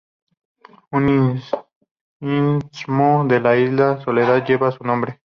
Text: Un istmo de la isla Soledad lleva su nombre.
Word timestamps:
Un 0.91 1.09
istmo 2.27 3.23
de 3.27 3.39
la 3.39 3.55
isla 3.55 4.01
Soledad 4.01 4.43
lleva 4.47 4.71
su 4.71 4.83
nombre. 4.83 5.21